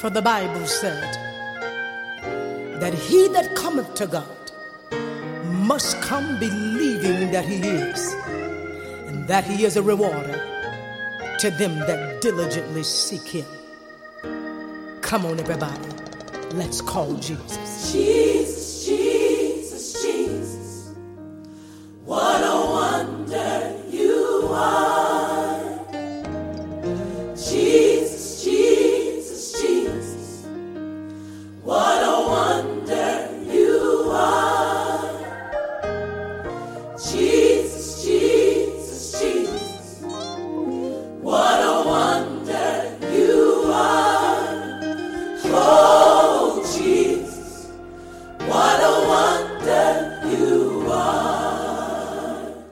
For 0.00 0.10
the 0.10 0.22
Bible 0.22 0.64
said 0.64 1.12
that 2.80 2.94
he 2.94 3.26
that 3.28 3.56
cometh 3.56 3.94
to 3.94 4.06
God 4.06 4.52
must 5.66 6.00
come 6.00 6.38
believing 6.38 7.32
that 7.32 7.44
he 7.44 7.56
is, 7.56 8.14
and 9.08 9.26
that 9.26 9.42
he 9.42 9.64
is 9.64 9.76
a 9.76 9.82
rewarder 9.82 10.40
to 11.40 11.50
them 11.50 11.80
that 11.80 12.20
diligently 12.20 12.84
seek 12.84 13.26
him. 13.26 13.46
Come 15.00 15.26
on, 15.26 15.40
everybody. 15.40 15.88
Let's 16.52 16.80
call 16.80 17.14
Jesus. 17.14 17.92
Jesus, 17.92 18.37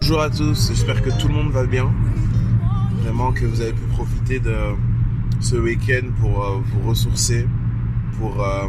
Bonjour 0.08 0.22
à 0.22 0.30
tous, 0.30 0.68
j'espère 0.68 1.02
que 1.02 1.10
tout 1.10 1.26
le 1.26 1.34
monde 1.34 1.50
va 1.50 1.66
bien. 1.66 1.92
Vraiment 3.02 3.32
que 3.32 3.44
vous 3.44 3.60
avez 3.60 3.72
pu 3.72 3.82
profiter 3.88 4.38
de 4.38 4.54
ce 5.40 5.56
week-end 5.56 6.06
pour 6.20 6.44
euh, 6.44 6.58
vous 6.64 6.88
ressourcer, 6.88 7.44
pour 8.16 8.40
euh, 8.40 8.68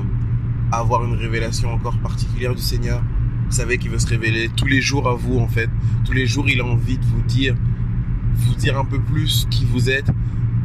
avoir 0.72 1.06
une 1.06 1.14
révélation 1.14 1.72
encore 1.72 1.96
particulière 2.00 2.56
du 2.56 2.62
Seigneur. 2.64 3.04
Vous 3.46 3.52
savez 3.52 3.78
qu'il 3.78 3.92
veut 3.92 4.00
se 4.00 4.08
révéler 4.08 4.50
tous 4.50 4.66
les 4.66 4.82
jours 4.82 5.08
à 5.08 5.14
vous 5.14 5.38
en 5.38 5.48
fait. 5.48 5.70
Tous 6.06 6.12
les 6.12 6.26
jours 6.26 6.50
il 6.50 6.60
a 6.60 6.66
envie 6.66 6.98
de 6.98 7.06
vous 7.06 7.22
dire, 7.22 7.54
vous 8.34 8.56
dire 8.56 8.76
un 8.76 8.86
peu 8.86 9.00
plus 9.00 9.46
qui 9.52 9.64
vous 9.64 9.92
êtes, 9.92 10.10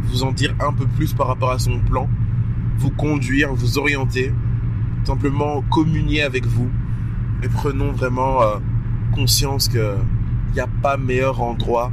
vous 0.05 0.23
en 0.23 0.33
dire 0.33 0.55
un 0.59 0.73
peu 0.73 0.87
plus 0.87 1.12
par 1.12 1.27
rapport 1.27 1.50
à 1.50 1.59
son 1.59 1.81
plan, 1.81 2.09
vous 2.78 2.93
conduire, 2.93 3.53
vous 3.53 3.77
orienter, 3.77 4.33
simplement 5.05 5.61
communier 5.70 6.23
avec 6.23 6.47
vous. 6.47 6.70
Et 7.43 7.48
prenons 7.50 7.93
vraiment 7.93 8.41
euh, 8.41 8.56
conscience 9.15 9.69
que 9.69 9.97
n'y 10.55 10.61
a 10.61 10.69
pas 10.83 10.97
meilleur 10.97 11.42
endroit 11.42 11.91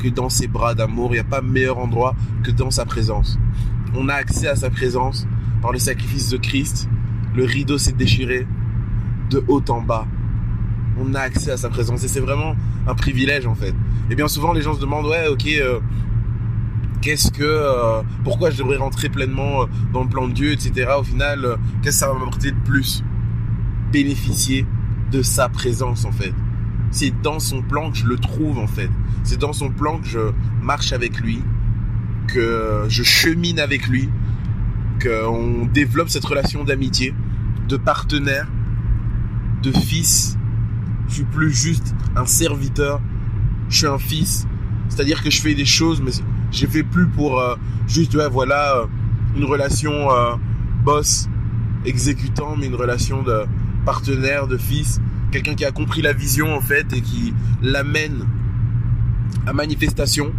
que 0.00 0.08
dans 0.08 0.28
ses 0.28 0.46
bras 0.46 0.74
d'amour, 0.74 1.10
il 1.10 1.14
n'y 1.14 1.20
a 1.20 1.24
pas 1.24 1.42
meilleur 1.42 1.78
endroit 1.78 2.14
que 2.42 2.50
dans 2.50 2.70
sa 2.70 2.84
présence. 2.84 3.38
On 3.94 4.08
a 4.08 4.14
accès 4.14 4.48
à 4.48 4.56
sa 4.56 4.70
présence 4.70 5.26
par 5.62 5.72
le 5.72 5.78
sacrifice 5.78 6.30
de 6.30 6.36
Christ. 6.36 6.88
Le 7.34 7.44
rideau 7.44 7.78
s'est 7.78 7.92
déchiré 7.92 8.46
de 9.30 9.44
haut 9.48 9.62
en 9.68 9.82
bas. 9.82 10.06
On 10.98 11.14
a 11.14 11.20
accès 11.20 11.50
à 11.50 11.56
sa 11.56 11.68
présence 11.68 12.02
et 12.04 12.08
c'est 12.08 12.20
vraiment 12.20 12.54
un 12.86 12.94
privilège 12.94 13.46
en 13.46 13.54
fait. 13.54 13.74
Et 14.10 14.14
bien 14.14 14.28
souvent 14.28 14.52
les 14.52 14.62
gens 14.62 14.74
se 14.74 14.80
demandent 14.80 15.06
ouais 15.06 15.28
ok 15.28 15.46
euh, 15.46 15.80
qu'est-ce 17.00 17.30
que 17.30 17.42
euh, 17.42 18.02
pourquoi 18.24 18.50
je 18.50 18.58
devrais 18.58 18.76
rentrer 18.76 19.08
pleinement 19.08 19.62
euh, 19.62 19.66
dans 19.92 20.02
le 20.02 20.08
plan 20.08 20.28
de 20.28 20.32
Dieu 20.32 20.52
etc. 20.52 20.88
Au 20.98 21.04
final 21.04 21.56
qu'est-ce 21.82 21.96
que 21.96 22.00
ça 22.00 22.08
va 22.08 22.14
m'apporter 22.14 22.50
de 22.50 22.60
plus? 22.64 23.04
Bénéficier 23.92 24.66
de 25.12 25.22
sa 25.22 25.48
présence 25.48 26.04
en 26.04 26.12
fait 26.12 26.34
c'est 26.90 27.12
dans 27.22 27.38
son 27.38 27.62
plan 27.62 27.90
que 27.90 27.98
je 27.98 28.06
le 28.06 28.16
trouve 28.16 28.58
en 28.58 28.66
fait. 28.66 28.90
C'est 29.22 29.38
dans 29.38 29.52
son 29.52 29.70
plan 29.70 29.98
que 29.98 30.06
je 30.06 30.32
marche 30.62 30.92
avec 30.92 31.20
lui, 31.20 31.42
que 32.28 32.84
je 32.88 33.02
chemine 33.02 33.60
avec 33.60 33.86
lui, 33.86 34.08
qu'on 35.02 35.66
développe 35.66 36.08
cette 36.08 36.24
relation 36.24 36.64
d'amitié, 36.64 37.14
de 37.68 37.76
partenaire, 37.76 38.48
de 39.62 39.72
fils. 39.72 40.36
Je 41.08 41.14
suis 41.14 41.24
plus 41.24 41.52
juste 41.52 41.94
un 42.16 42.26
serviteur, 42.26 43.00
je 43.68 43.78
suis 43.78 43.86
un 43.86 43.98
fils. 43.98 44.46
C'est-à-dire 44.88 45.22
que 45.22 45.30
je 45.30 45.40
fais 45.40 45.54
des 45.54 45.64
choses, 45.64 46.02
mais 46.02 46.10
je 46.50 46.66
fais 46.66 46.82
plus 46.82 47.06
pour 47.06 47.40
euh, 47.40 47.54
juste, 47.86 48.14
ouais, 48.14 48.28
voilà, 48.28 48.76
euh, 48.76 48.86
une 49.36 49.44
relation 49.44 50.10
euh, 50.10 50.34
boss 50.84 51.28
exécutant, 51.84 52.56
mais 52.56 52.66
une 52.66 52.74
relation 52.74 53.22
de 53.22 53.44
partenaire, 53.84 54.46
de 54.46 54.56
fils 54.56 55.00
quelqu'un 55.30 55.54
qui 55.54 55.64
a 55.64 55.72
compris 55.72 56.02
la 56.02 56.12
vision 56.12 56.54
en 56.54 56.60
fait 56.60 56.92
et 56.92 57.00
qui 57.00 57.34
l'amène 57.62 58.26
à 59.46 59.52
manifestation, 59.52 60.32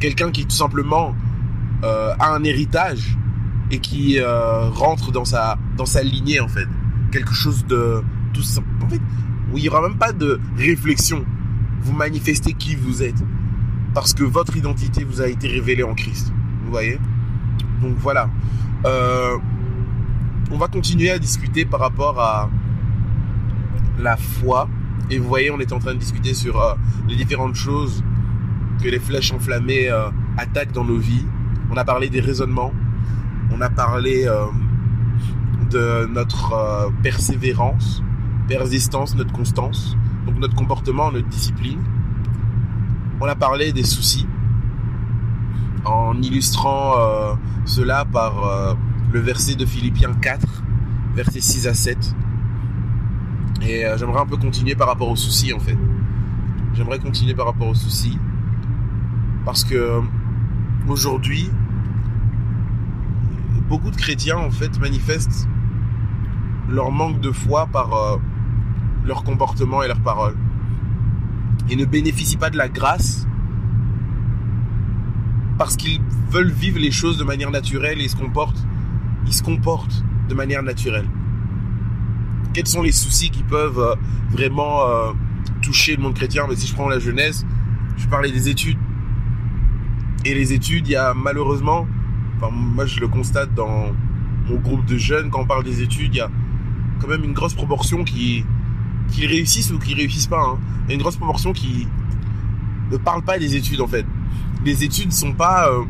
quelqu'un 0.00 0.30
qui 0.30 0.46
tout 0.46 0.56
simplement 0.56 1.14
euh, 1.84 2.14
a 2.18 2.34
un 2.34 2.44
héritage 2.44 3.16
et 3.70 3.78
qui 3.78 4.18
euh, 4.18 4.68
rentre 4.70 5.12
dans 5.12 5.24
sa 5.24 5.58
dans 5.76 5.86
sa 5.86 6.02
lignée 6.02 6.40
en 6.40 6.48
fait, 6.48 6.68
quelque 7.10 7.34
chose 7.34 7.66
de 7.66 8.02
tout 8.32 8.42
simple. 8.42 8.68
En 8.84 8.88
fait, 8.88 9.00
où 9.52 9.58
il 9.58 9.64
y 9.64 9.68
aura 9.68 9.82
même 9.82 9.98
pas 9.98 10.12
de 10.12 10.40
réflexion. 10.56 11.24
Vous 11.82 11.92
manifestez 11.92 12.52
qui 12.52 12.74
vous 12.74 13.02
êtes 13.02 13.22
parce 13.94 14.12
que 14.12 14.24
votre 14.24 14.56
identité 14.56 15.04
vous 15.04 15.20
a 15.22 15.28
été 15.28 15.48
révélée 15.48 15.82
en 15.82 15.94
Christ. 15.94 16.32
Vous 16.64 16.70
voyez? 16.70 16.98
Donc 17.80 17.96
voilà. 17.98 18.28
Euh, 18.84 19.36
on 20.50 20.58
va 20.58 20.68
continuer 20.68 21.10
à 21.10 21.18
discuter 21.18 21.64
par 21.64 21.80
rapport 21.80 22.20
à 22.20 22.50
la 23.98 24.16
foi. 24.16 24.68
Et 25.10 25.18
vous 25.18 25.28
voyez, 25.28 25.50
on 25.50 25.60
est 25.60 25.72
en 25.72 25.78
train 25.78 25.94
de 25.94 25.98
discuter 25.98 26.34
sur 26.34 26.60
euh, 26.60 26.74
les 27.08 27.16
différentes 27.16 27.54
choses 27.54 28.02
que 28.82 28.88
les 28.88 28.98
flèches 28.98 29.32
enflammées 29.32 29.88
euh, 29.88 30.10
attaquent 30.36 30.72
dans 30.72 30.84
nos 30.84 30.98
vies. 30.98 31.24
On 31.70 31.76
a 31.76 31.84
parlé 31.84 32.08
des 32.08 32.20
raisonnements. 32.20 32.72
On 33.52 33.60
a 33.60 33.70
parlé 33.70 34.26
euh, 34.26 34.46
de 35.70 36.06
notre 36.06 36.90
persévérance, 37.02 38.02
persistance, 38.48 39.14
notre 39.14 39.32
constance. 39.32 39.96
Donc 40.26 40.38
notre 40.38 40.54
comportement, 40.54 41.12
notre 41.12 41.28
discipline. 41.28 41.80
On 43.20 43.26
a 43.26 43.34
parlé 43.34 43.72
des 43.72 43.84
soucis. 43.84 44.26
En 45.84 46.20
illustrant 46.20 46.94
cela 47.64 48.04
par 48.04 48.76
le 49.12 49.20
verset 49.20 49.54
de 49.54 49.64
Philippiens 49.64 50.12
4, 50.12 50.62
versets 51.14 51.40
6 51.40 51.68
à 51.68 51.74
7. 51.74 52.14
Et 53.62 53.84
euh, 53.84 53.96
j'aimerais 53.96 54.20
un 54.20 54.26
peu 54.26 54.36
continuer 54.36 54.74
par 54.74 54.88
rapport 54.88 55.08
aux 55.08 55.16
soucis 55.16 55.52
en 55.52 55.58
fait. 55.58 55.76
J'aimerais 56.74 56.98
continuer 56.98 57.34
par 57.34 57.46
rapport 57.46 57.68
aux 57.68 57.74
soucis. 57.74 58.18
Parce 59.44 59.64
que 59.64 59.74
euh, 59.74 60.00
aujourd'hui, 60.88 61.50
beaucoup 63.68 63.90
de 63.90 63.96
chrétiens 63.96 64.38
en 64.38 64.50
fait 64.50 64.78
manifestent 64.78 65.48
leur 66.68 66.90
manque 66.90 67.20
de 67.20 67.30
foi 67.30 67.66
par 67.66 67.94
euh, 67.94 68.16
leur 69.04 69.24
comportement 69.24 69.82
et 69.82 69.88
leurs 69.88 70.00
paroles. 70.00 70.36
Et 71.70 71.76
ne 71.76 71.84
bénéficient 71.84 72.36
pas 72.36 72.50
de 72.50 72.56
la 72.56 72.68
grâce 72.68 73.26
parce 75.58 75.76
qu'ils 75.76 76.00
veulent 76.30 76.50
vivre 76.50 76.78
les 76.78 76.90
choses 76.90 77.16
de 77.16 77.24
manière 77.24 77.50
naturelle 77.50 78.00
et 78.00 78.08
se 78.08 78.16
comportent, 78.16 78.64
ils 79.26 79.32
se 79.32 79.42
comportent 79.42 80.04
de 80.28 80.34
manière 80.34 80.62
naturelle 80.62 81.08
quels 82.56 82.66
sont 82.66 82.80
les 82.80 82.90
soucis 82.92 83.28
qui 83.28 83.42
peuvent 83.42 83.78
euh, 83.78 83.94
vraiment 84.30 84.80
euh, 84.88 85.12
toucher 85.60 85.94
le 85.94 86.02
monde 86.02 86.14
chrétien 86.14 86.46
Mais 86.48 86.56
si 86.56 86.66
je 86.66 86.72
prends 86.72 86.88
la 86.88 86.98
jeunesse, 86.98 87.44
je 87.98 88.06
parlais 88.06 88.32
des 88.32 88.48
études. 88.48 88.78
Et 90.24 90.32
les 90.34 90.54
études, 90.54 90.88
il 90.88 90.92
y 90.92 90.96
a 90.96 91.12
malheureusement, 91.12 91.86
moi 92.50 92.86
je 92.86 92.98
le 92.98 93.08
constate 93.08 93.52
dans 93.54 93.92
mon 94.48 94.56
groupe 94.56 94.86
de 94.86 94.96
jeunes, 94.96 95.28
quand 95.28 95.40
on 95.42 95.46
parle 95.46 95.64
des 95.64 95.82
études, 95.82 96.14
il 96.14 96.16
y 96.16 96.20
a 96.22 96.30
quand 96.98 97.08
même 97.08 97.24
une 97.24 97.34
grosse 97.34 97.52
proportion 97.52 98.04
qui, 98.04 98.42
qui 99.10 99.26
réussissent 99.26 99.70
ou 99.70 99.78
qui 99.78 99.94
réussissent 99.94 100.26
pas. 100.26 100.42
hein. 100.42 100.58
Il 100.86 100.88
y 100.88 100.92
a 100.92 100.94
une 100.94 101.02
grosse 101.02 101.16
proportion 101.16 101.52
qui 101.52 101.86
ne 102.90 102.96
parle 102.96 103.22
pas 103.22 103.38
des 103.38 103.54
études 103.54 103.82
en 103.82 103.86
fait. 103.86 104.06
Les 104.64 104.82
études 104.82 105.12
sont 105.12 105.34
pas 105.34 105.68
euh, 105.68 105.84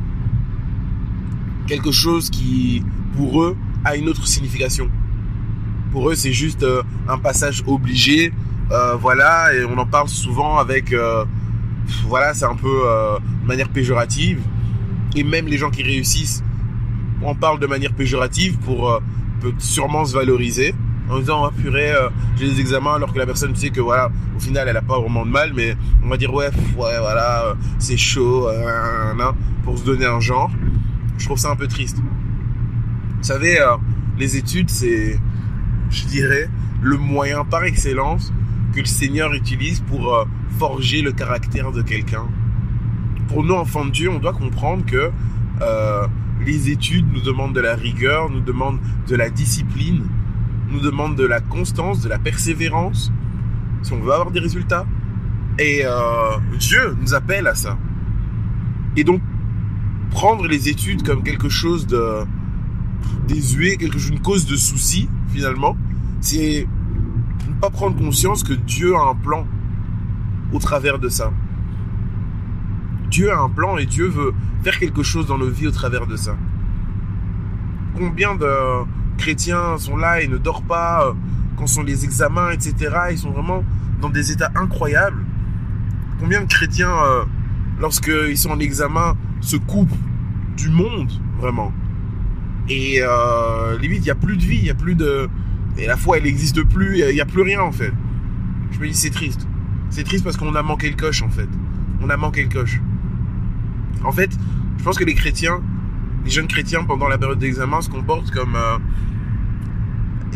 quelque 1.69 1.93
chose 1.93 2.29
qui, 2.29 2.83
pour 3.17 3.41
eux, 3.41 3.57
a 3.85 3.95
une 3.95 4.09
autre 4.09 4.27
signification. 4.27 4.91
Pour 5.97 6.11
eux, 6.11 6.15
c'est 6.15 6.35
juste 6.35 6.63
euh, 6.63 6.83
un 7.09 7.17
passage 7.17 7.65
obligé. 7.67 8.31
Euh, 8.71 8.97
voilà, 8.97 9.55
et 9.55 9.65
on 9.65 9.79
en 9.79 9.87
parle 9.87 10.11
souvent 10.11 10.59
avec. 10.59 10.93
euh, 10.93 11.25
voilà, 12.07 12.35
c'est 12.35 12.45
un 12.45 12.55
peu 12.55 12.69
de 12.69 13.47
manière 13.47 13.71
péjorative. 13.71 14.39
Et 15.15 15.25
même 15.25 15.47
les 15.47 15.57
gens 15.57 15.71
qui 15.71 15.83
réussissent 15.83 16.45
en 17.25 17.35
parlent 17.35 17.61
de 17.61 17.67
manière 17.67 17.95
péjorative 17.95 18.59
pour 18.59 19.01
sûrement 19.57 20.05
se 20.05 20.13
valoriser. 20.13 20.75
En 21.09 21.19
disant, 21.19 21.47
oh, 21.47 21.51
purée, 21.51 21.93
euh, 21.93 22.11
j'ai 22.39 22.51
des 22.51 22.61
examens, 22.61 22.97
alors 22.97 23.15
que 23.15 23.19
la 23.19 23.25
personne 23.25 23.57
sait 23.57 23.71
que 23.71 23.81
voilà, 23.81 24.11
au 24.37 24.39
final, 24.39 24.69
elle 24.69 24.77
a 24.77 24.83
pas 24.83 25.01
vraiment 25.01 25.25
de 25.25 25.31
mal, 25.31 25.53
mais 25.55 25.79
on 26.05 26.09
va 26.11 26.19
dire, 26.19 26.35
ouais, 26.35 26.51
ouais, 26.77 26.99
voilà, 26.99 27.55
c'est 27.79 27.97
chaud, 27.97 28.51
euh, 28.51 29.33
pour 29.65 29.79
se 29.79 29.85
donner 29.85 30.05
un 30.05 30.21
genre. 30.21 30.51
Je 31.17 31.25
trouve 31.25 31.39
ça 31.39 31.51
un 31.51 31.57
peu 31.57 31.69
triste. 31.69 31.97
Vous 31.97 33.23
savez, 33.23 33.59
les 34.19 34.37
études, 34.37 34.69
c'est, 34.69 35.19
je 35.91 36.07
dirais, 36.07 36.49
le 36.83 36.97
moyen 36.97 37.45
par 37.45 37.65
excellence 37.65 38.33
que 38.73 38.81
le 38.81 38.87
Seigneur 38.87 39.33
utilise 39.33 39.81
pour 39.81 40.15
euh, 40.15 40.25
forger 40.59 41.03
le 41.03 41.13
caractère 41.13 41.73
de 41.73 41.83
quelqu'un. 41.83 42.27
Pour 43.29 43.43
nous, 43.43 43.55
enfants 43.55 43.85
de 43.85 43.91
Dieu, 43.91 44.11
on 44.11 44.19
doit 44.19 44.33
comprendre 44.33 44.85
que 44.85 45.11
euh, 45.63 46.07
les 46.45 46.71
études 46.71 47.07
nous 47.13 47.23
demandent 47.23 47.55
de 47.55 47.61
la 47.61 47.75
rigueur, 47.75 48.31
nous 48.31 48.41
demandent 48.41 48.79
de 49.09 49.17
la 49.17 49.31
discipline, 49.31 50.05
nous 50.71 50.81
demandent 50.81 51.17
de 51.17 51.27
la 51.27 51.41
constance, 51.41 52.03
de 52.03 52.09
la 52.09 52.19
persévérance, 52.19 53.13
si 53.83 53.93
on 53.93 54.01
veut 54.01 54.13
avoir 54.13 54.31
des 54.31 54.41
résultats. 54.41 54.87
Et 55.59 55.83
euh, 55.85 56.37
Dieu 56.59 56.97
nous 57.01 57.15
appelle 57.15 57.47
à 57.47 57.55
ça. 57.55 57.79
Et 58.97 59.05
donc, 59.05 59.23
prendre 60.11 60.47
les 60.47 60.69
études 60.69 61.03
comme 61.03 61.23
quelque 61.23 61.49
chose 61.49 61.87
de 61.87 62.25
désuet, 63.27 63.77
quelque 63.77 63.99
une 64.09 64.21
cause 64.21 64.47
de 64.47 64.57
souci, 64.57 65.09
finalement, 65.37 65.77
c'est 66.21 66.67
ne 67.49 67.55
pas 67.61 67.71
prendre 67.71 67.97
conscience 67.97 68.43
que 68.43 68.55
Dieu 68.55 68.97
a 68.97 69.11
un 69.11 69.15
plan 69.15 69.47
au 70.53 70.59
travers 70.59 70.99
de 70.99 71.09
ça. 71.09 71.31
Dieu 73.11 73.31
a 73.31 73.39
un 73.39 73.51
plan 73.51 73.77
et 73.77 73.85
Dieu 73.87 74.09
veut 74.09 74.33
faire 74.63 74.79
quelque 74.79 75.03
chose 75.03 75.27
dans 75.27 75.37
nos 75.37 75.51
vies 75.51 75.67
au 75.67 75.73
travers 75.73 76.07
de 76.07 76.17
ça. 76.17 76.37
Combien 77.97 78.35
de 78.35 78.51
chrétiens 79.19 79.77
sont 79.79 79.97
là 79.97 80.23
et 80.23 80.29
ne 80.29 80.39
dorment 80.39 80.67
pas 80.67 81.07
euh, 81.07 81.13
quand 81.57 81.67
sont 81.67 81.83
les 81.83 82.05
examens, 82.05 82.51
etc. 82.51 82.75
Ils 83.11 83.19
sont 83.19 83.31
vraiment 83.31 83.63
dans 84.01 84.11
des 84.11 84.33
états 84.33 84.51
incroyables. 84.55 85.23
Combien 86.19 86.41
de 86.41 86.47
chrétiens, 86.47 86.97
euh, 87.05 87.25
lorsqu'ils 87.79 88.39
sont 88.39 88.51
en 88.51 88.59
examen, 88.59 89.17
se 89.41 89.57
coupent 89.57 89.97
du 90.57 90.71
monde, 90.71 91.13
vraiment? 91.39 91.73
Et 92.69 92.99
euh, 93.01 93.79
limite, 93.79 94.01
il 94.01 94.05
n'y 94.05 94.11
a 94.11 94.17
plus 94.17 94.37
de 94.37 94.43
vie, 94.43 94.57
il 94.57 94.65
n'y 94.65 94.71
a 94.71 94.75
plus 94.75 94.95
de... 94.95 95.29
Et 95.79 95.87
la 95.87 95.97
foi, 95.97 96.17
elle 96.17 96.25
n'existe 96.25 96.63
plus, 96.63 96.99
il 96.99 97.15
n'y 97.15 97.21
a 97.21 97.27
plus 97.27 97.43
rien, 97.43 97.61
en 97.61 97.73
fait. 97.73 97.93
Je 98.73 98.79
me 98.81 98.89
dis, 98.89 98.95
c'est 98.95 99.11
triste. 99.11 99.47
C'est 99.91 100.05
triste 100.05 100.25
parce 100.25 100.37
qu'on 100.37 100.55
a 100.55 100.63
manqué 100.63 100.89
le 100.91 100.97
coche, 100.97 101.23
en 101.23 101.31
fait. 101.31 101.49
On 102.01 102.11
a 102.11 102.17
manqué 102.17 102.43
le 102.43 102.49
coche. 102.49 102.81
En 104.05 104.13
fait, 104.13 104.31
je 104.79 104.85
pense 104.85 104.99
que 104.99 105.05
les 105.05 105.15
chrétiens, 105.15 105.63
les 106.25 106.31
jeunes 106.31 106.49
chrétiens, 106.49 106.85
pendant 106.85 107.09
la 107.09 107.19
période 107.19 107.39
d'examen, 107.39 107.81
se 107.81 107.91
comportent 107.91 108.31
comme 108.31 108.57
euh, 108.57 108.79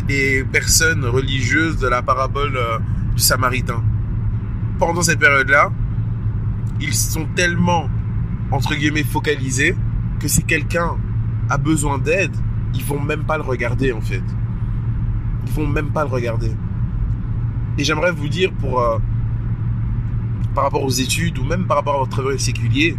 des 0.07 0.43
personnes 0.43 1.05
religieuses 1.05 1.77
de 1.77 1.87
la 1.87 2.01
parabole 2.01 2.55
euh, 2.55 2.79
du 3.15 3.21
Samaritain. 3.21 3.83
Pendant 4.79 5.01
cette 5.01 5.19
période-là, 5.19 5.71
ils 6.79 6.93
sont 6.93 7.27
tellement, 7.35 7.89
entre 8.51 8.75
guillemets, 8.75 9.03
focalisés 9.03 9.75
que 10.19 10.27
si 10.27 10.43
quelqu'un 10.43 10.97
a 11.49 11.57
besoin 11.57 11.97
d'aide, 11.97 12.35
ils 12.73 12.83
vont 12.83 12.99
même 12.99 13.23
pas 13.23 13.37
le 13.37 13.43
regarder, 13.43 13.91
en 13.91 14.01
fait. 14.01 14.23
Ils 15.45 15.51
vont 15.53 15.67
même 15.67 15.89
pas 15.89 16.03
le 16.03 16.09
regarder. 16.09 16.51
Et 17.77 17.83
j'aimerais 17.83 18.11
vous 18.11 18.27
dire 18.27 18.51
pour... 18.53 18.79
euh, 18.79 18.97
par 20.53 20.65
rapport 20.65 20.83
aux 20.83 20.89
études 20.89 21.37
ou 21.39 21.43
même 21.43 21.65
par 21.65 21.77
rapport 21.77 21.95
à 21.95 21.99
votre 21.99 22.11
travail 22.11 22.39
séculier, 22.39 22.97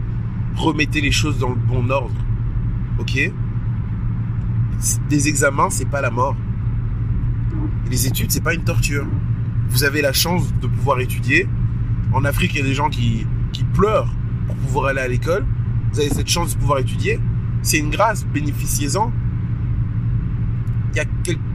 remettez 0.56 1.00
les 1.00 1.10
choses 1.10 1.38
dans 1.38 1.50
le 1.50 1.54
bon 1.54 1.90
ordre. 1.90 2.14
Ok? 2.98 3.30
Des 5.08 5.28
examens, 5.28 5.70
c'est 5.70 5.88
pas 5.88 6.00
la 6.00 6.10
mort. 6.10 6.36
Les 7.90 8.06
études, 8.06 8.30
c'est 8.30 8.42
pas 8.42 8.54
une 8.54 8.64
torture. 8.64 9.06
Vous 9.68 9.84
avez 9.84 10.02
la 10.02 10.12
chance 10.12 10.52
de 10.60 10.66
pouvoir 10.66 11.00
étudier. 11.00 11.46
En 12.12 12.24
Afrique, 12.24 12.54
il 12.54 12.58
y 12.58 12.62
a 12.62 12.64
des 12.64 12.74
gens 12.74 12.88
qui, 12.88 13.26
qui 13.52 13.64
pleurent 13.64 14.12
pour 14.46 14.56
pouvoir 14.56 14.86
aller 14.86 15.00
à 15.00 15.08
l'école. 15.08 15.46
Vous 15.92 16.00
avez 16.00 16.08
cette 16.08 16.28
chance 16.28 16.54
de 16.54 16.60
pouvoir 16.60 16.78
étudier. 16.78 17.20
C'est 17.62 17.78
une 17.78 17.90
grâce, 17.90 18.24
bénéficiez-en. 18.26 19.12
Il 20.88 20.94
n'y 20.94 21.00
a, 21.00 21.04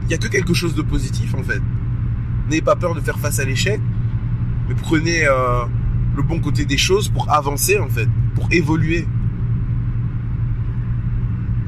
y 0.08 0.14
a 0.14 0.18
que 0.18 0.28
quelque 0.28 0.54
chose 0.54 0.74
de 0.74 0.82
positif 0.82 1.34
en 1.34 1.42
fait. 1.42 1.62
N'ayez 2.48 2.62
pas 2.62 2.76
peur 2.76 2.94
de 2.94 3.00
faire 3.00 3.18
face 3.18 3.38
à 3.38 3.44
l'échec, 3.44 3.80
mais 4.68 4.74
prenez 4.74 5.26
euh, 5.26 5.64
le 6.16 6.22
bon 6.22 6.40
côté 6.40 6.64
des 6.64 6.78
choses 6.78 7.08
pour 7.08 7.30
avancer 7.30 7.78
en 7.78 7.88
fait, 7.88 8.08
pour 8.34 8.48
évoluer. 8.50 9.06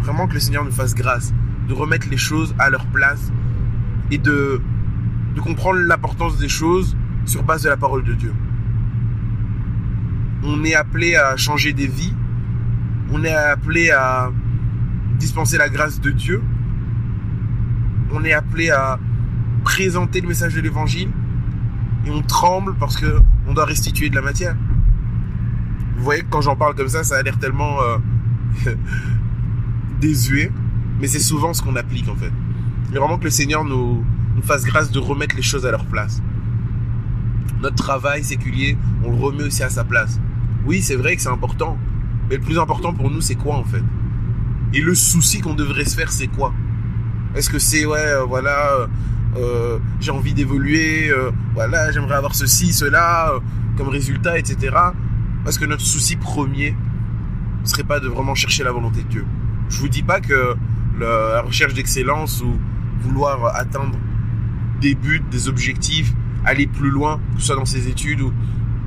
Vraiment 0.00 0.26
que 0.26 0.34
le 0.34 0.40
Seigneur 0.40 0.64
nous 0.64 0.72
fasse 0.72 0.94
grâce, 0.94 1.32
de 1.68 1.74
remettre 1.74 2.08
les 2.10 2.16
choses 2.16 2.54
à 2.58 2.70
leur 2.70 2.86
place 2.86 3.30
et 4.10 4.18
de, 4.18 4.60
de 5.34 5.40
comprendre 5.40 5.78
l'importance 5.80 6.38
des 6.38 6.48
choses 6.48 6.96
sur 7.26 7.42
base 7.42 7.62
de 7.62 7.68
la 7.68 7.76
parole 7.76 8.02
de 8.02 8.14
Dieu. 8.14 8.32
On 10.42 10.64
est 10.64 10.74
appelé 10.74 11.14
à 11.14 11.36
changer 11.36 11.72
des 11.72 11.86
vies, 11.86 12.14
on 13.12 13.24
est 13.24 13.34
appelé 13.34 13.90
à 13.90 14.30
dispenser 15.18 15.58
la 15.58 15.68
grâce 15.68 16.00
de 16.00 16.10
Dieu, 16.10 16.42
on 18.12 18.24
est 18.24 18.32
appelé 18.32 18.70
à 18.70 18.98
présenter 19.64 20.20
le 20.20 20.28
message 20.28 20.54
de 20.54 20.60
l'évangile 20.60 21.10
et 22.06 22.10
on 22.10 22.22
tremble 22.22 22.74
parce 22.76 22.96
que 22.96 23.20
on 23.46 23.54
doit 23.54 23.66
restituer 23.66 24.10
de 24.10 24.14
la 24.14 24.22
matière. 24.22 24.56
Vous 25.96 26.04
voyez 26.04 26.24
quand 26.28 26.40
j'en 26.40 26.56
parle 26.56 26.74
comme 26.74 26.88
ça, 26.88 27.04
ça 27.04 27.18
a 27.18 27.22
l'air 27.22 27.38
tellement 27.38 27.78
euh, 27.82 27.98
désuet, 30.00 30.50
mais 31.00 31.06
c'est 31.06 31.20
souvent 31.20 31.52
ce 31.52 31.62
qu'on 31.62 31.76
applique 31.76 32.08
en 32.08 32.16
fait. 32.16 32.32
Et 32.92 32.98
vraiment 32.98 33.18
que 33.18 33.24
le 33.24 33.30
Seigneur 33.30 33.64
nous, 33.64 34.04
nous 34.34 34.42
fasse 34.42 34.64
grâce 34.64 34.90
de 34.90 34.98
remettre 34.98 35.36
les 35.36 35.42
choses 35.42 35.66
à 35.66 35.70
leur 35.70 35.84
place. 35.84 36.22
Notre 37.60 37.76
travail 37.76 38.24
séculier, 38.24 38.78
on 39.04 39.10
le 39.10 39.16
remet 39.16 39.42
aussi 39.44 39.62
à 39.62 39.68
sa 39.68 39.84
place. 39.84 40.18
Oui, 40.64 40.80
c'est 40.80 40.96
vrai 40.96 41.16
que 41.16 41.22
c'est 41.22 41.28
important, 41.28 41.76
mais 42.30 42.36
le 42.36 42.42
plus 42.42 42.58
important 42.60 42.94
pour 42.94 43.10
nous, 43.10 43.20
c'est 43.20 43.34
quoi 43.34 43.56
en 43.56 43.64
fait? 43.64 43.82
Et 44.72 44.80
le 44.80 44.94
souci 44.94 45.40
qu'on 45.40 45.54
devrait 45.54 45.84
se 45.84 45.96
faire, 45.96 46.12
c'est 46.12 46.28
quoi? 46.28 46.54
Est-ce 47.34 47.50
que 47.50 47.58
c'est, 47.58 47.84
ouais, 47.84 47.98
euh, 47.98 48.24
voilà, 48.24 48.72
euh, 48.72 48.86
euh, 49.36 49.78
j'ai 49.98 50.12
envie 50.12 50.32
d'évoluer, 50.32 51.12
voilà, 51.54 51.90
j'aimerais 51.90 52.14
avoir 52.14 52.36
ceci, 52.36 52.72
cela, 52.72 53.32
comme 53.76 53.88
résultat, 53.88 54.38
etc. 54.38 54.76
Parce 55.44 55.58
que 55.58 55.64
notre 55.64 55.84
souci 55.84 56.14
premier 56.16 56.76
ne 57.62 57.66
serait 57.66 57.82
pas 57.82 57.98
de 57.98 58.06
vraiment 58.06 58.36
chercher 58.36 58.62
la 58.62 58.70
volonté 58.70 59.02
de 59.02 59.08
Dieu. 59.08 59.26
Je 59.68 59.80
vous 59.80 59.88
dis 59.88 60.02
pas 60.02 60.20
que 60.20 60.54
la 61.00 61.42
recherche 61.42 61.74
d'excellence 61.74 62.42
ou 62.42 62.58
vouloir 63.00 63.56
atteindre 63.56 63.96
des 64.80 64.94
buts, 64.94 65.22
des 65.30 65.48
objectifs, 65.48 66.12
aller 66.44 66.66
plus 66.66 66.90
loin, 66.90 67.20
que 67.34 67.40
ce 67.40 67.46
soit 67.48 67.56
dans 67.56 67.64
ses 67.64 67.88
études 67.88 68.20
ou 68.20 68.32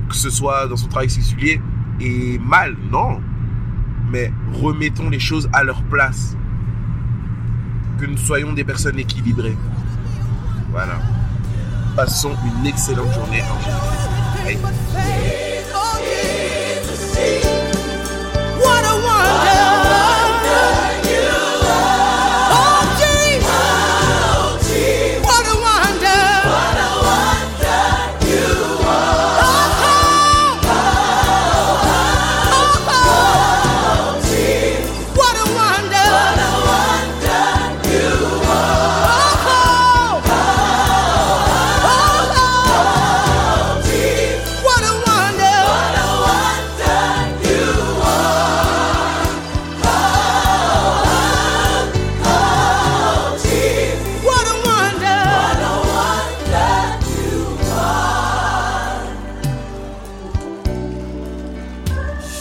que 0.08 0.16
ce 0.16 0.30
soit 0.30 0.66
dans 0.66 0.76
son 0.76 0.88
travail 0.88 1.10
sexuel, 1.10 1.60
est 2.00 2.38
mal, 2.42 2.76
non. 2.90 3.20
Remettons 4.52 5.10
les 5.10 5.18
choses 5.18 5.48
à 5.52 5.64
leur 5.64 5.82
place. 5.84 6.36
Que 7.98 8.06
nous 8.06 8.16
soyons 8.16 8.52
des 8.52 8.64
personnes 8.64 8.98
équilibrées. 8.98 9.56
Voilà. 10.70 11.00
Passons 11.96 12.34
une 12.60 12.66
excellente 12.66 13.12
journée 13.12 13.42
en. 13.42 15.53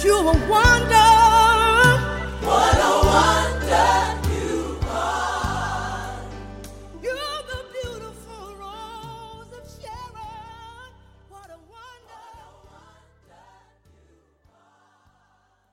you 0.04 0.18
a 0.18 0.38
wonder. 0.48 1.13